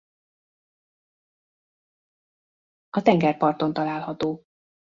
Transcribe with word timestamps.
A 2.89 3.01
tengerparton 3.01 3.73
található. 3.73 4.43